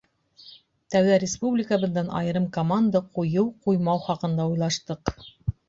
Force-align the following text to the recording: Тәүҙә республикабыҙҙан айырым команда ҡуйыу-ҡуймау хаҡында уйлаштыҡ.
Тәүҙә 0.95 1.17
республикабыҙҙан 1.23 2.09
айырым 2.21 2.49
команда 2.57 3.03
ҡуйыу-ҡуймау 3.21 4.05
хаҡында 4.09 4.51
уйлаштыҡ. 4.55 5.17